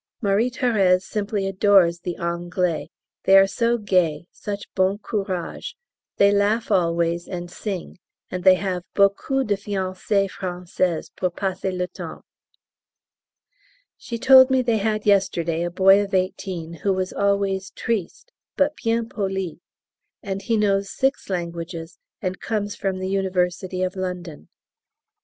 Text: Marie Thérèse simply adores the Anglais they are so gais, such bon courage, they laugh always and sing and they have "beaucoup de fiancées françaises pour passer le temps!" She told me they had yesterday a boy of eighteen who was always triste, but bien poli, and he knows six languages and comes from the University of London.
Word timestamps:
Marie 0.19 0.49
Thérèse 0.49 1.03
simply 1.03 1.45
adores 1.45 1.99
the 1.99 2.15
Anglais 2.17 2.89
they 3.25 3.37
are 3.37 3.45
so 3.45 3.77
gais, 3.77 4.25
such 4.31 4.65
bon 4.73 4.97
courage, 4.97 5.77
they 6.17 6.31
laugh 6.31 6.71
always 6.71 7.27
and 7.27 7.51
sing 7.51 7.99
and 8.31 8.43
they 8.43 8.55
have 8.55 8.83
"beaucoup 8.95 9.45
de 9.45 9.53
fiancées 9.55 10.27
françaises 10.27 11.11
pour 11.15 11.29
passer 11.29 11.71
le 11.71 11.85
temps!" 11.85 12.25
She 13.95 14.17
told 14.17 14.49
me 14.49 14.63
they 14.63 14.79
had 14.79 15.05
yesterday 15.05 15.61
a 15.61 15.69
boy 15.69 16.03
of 16.03 16.15
eighteen 16.15 16.73
who 16.81 16.93
was 16.93 17.13
always 17.13 17.69
triste, 17.69 18.31
but 18.57 18.75
bien 18.77 19.07
poli, 19.07 19.59
and 20.23 20.41
he 20.41 20.57
knows 20.57 20.89
six 20.89 21.29
languages 21.29 21.99
and 22.23 22.39
comes 22.41 22.75
from 22.75 22.97
the 22.97 23.09
University 23.09 23.83
of 23.83 23.95
London. 23.95 24.49